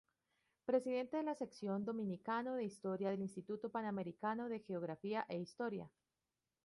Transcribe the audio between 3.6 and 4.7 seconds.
Panamericano de